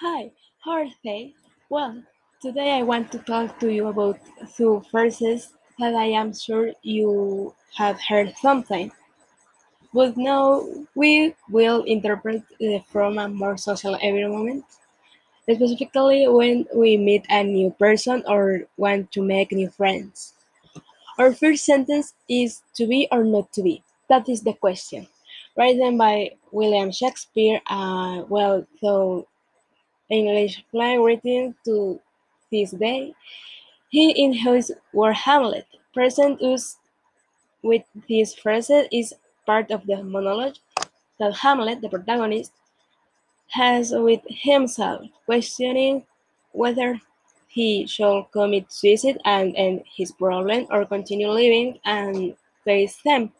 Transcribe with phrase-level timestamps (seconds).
[0.00, 0.32] Hi,
[0.64, 1.36] how are they?
[1.68, 2.02] Well,
[2.42, 4.18] today I want to talk to you about
[4.56, 8.90] two verses that I am sure you have heard sometime,
[9.92, 14.64] but now we will interpret uh, from a more social environment,
[15.42, 20.34] specifically when we meet a new person or want to make new friends.
[21.18, 23.84] Our first sentence is to be or not to be.
[24.08, 25.08] That is the question.
[25.56, 29.28] Written by William Shakespeare, uh, well, so
[30.10, 32.00] English play written to
[32.50, 33.14] this day.
[33.90, 36.76] He in his work Hamlet presents us
[37.62, 39.14] with this phrase is
[39.46, 40.56] part of the monologue
[41.18, 42.52] that Hamlet, the protagonist,
[43.48, 46.06] has with himself, questioning
[46.52, 47.00] whether
[47.48, 53.32] he shall commit suicide and end his problem or continue living and face them.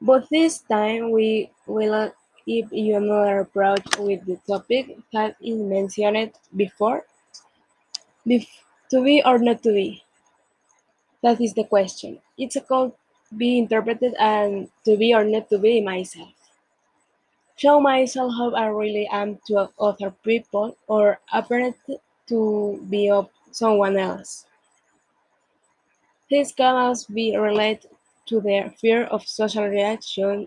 [0.00, 2.12] But this time we will
[2.48, 7.04] give you another approach with the topic that is mentioned before,
[8.26, 10.02] bef- to be or not to be.
[11.22, 12.20] That is the question.
[12.38, 12.94] It's called
[13.36, 16.32] be interpreted and to be or not to be myself.
[17.56, 21.74] Show myself how I really am to other people or appear
[22.28, 24.46] to be of someone else.
[26.30, 27.90] This can also be related
[28.26, 30.46] to their fear of social reaction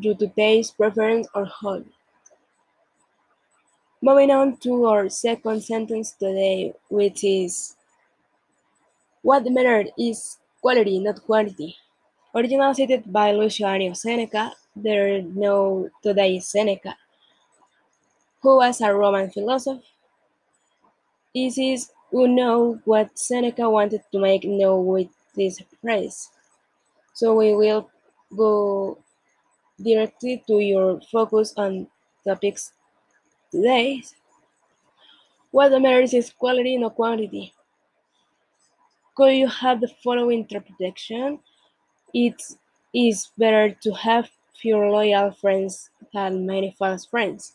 [0.00, 1.92] due to taste, preference, or hobby.
[4.02, 7.76] Moving on to our second sentence today, which is
[9.22, 11.76] What matters is quality, not quantity.
[12.34, 16.96] Original cited by Luciano Seneca, there no today Seneca,
[18.42, 19.80] who was a Roman philosopher.
[21.34, 26.30] This is who know what Seneca wanted to make know with this phrase.
[27.14, 27.90] So we will
[28.36, 28.98] go
[29.82, 31.86] directly to your focus on
[32.26, 32.72] topics
[33.50, 34.02] today.
[35.50, 37.54] What matters is quality, not quantity.
[39.14, 41.40] Could you have the following interpretation?
[42.14, 42.40] It
[42.94, 44.30] is better to have
[44.60, 47.54] few loyal friends than many false friends.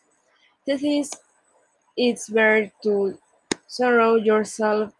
[0.66, 1.12] This is
[1.96, 3.18] it's better to
[3.68, 4.94] surround yourself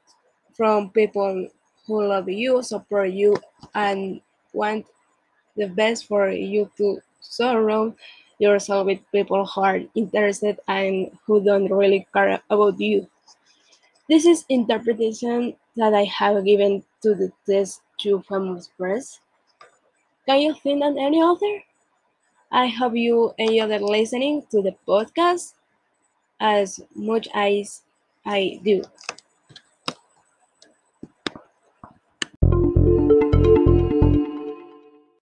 [0.56, 1.48] from people
[1.88, 3.36] who love you, support you,
[3.74, 4.22] and
[4.54, 4.86] want
[5.58, 7.96] the best for you to surround
[8.40, 13.10] yourself with people who are interested and who don't really care about you.
[14.08, 19.20] This is interpretation that I have given to the test two famous press.
[20.26, 21.64] Can you think on any other?
[22.52, 25.56] I hope you enjoyed listening to the podcast
[26.40, 27.84] as much as
[28.26, 28.84] I do.